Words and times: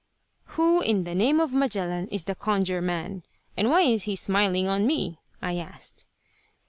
"Who 0.57 0.81
in 0.81 1.03
the 1.03 1.13
name 1.13 1.39
of 1.39 1.53
Magellan 1.53 2.07
is 2.07 2.23
the 2.25 2.33
Conjure 2.33 2.81
man, 2.81 3.21
and 3.55 3.69
why 3.69 3.81
is 3.81 4.05
he 4.05 4.15
smiling 4.15 4.67
on 4.67 4.87
me?" 4.87 5.19
I 5.43 5.57
asked. 5.57 6.07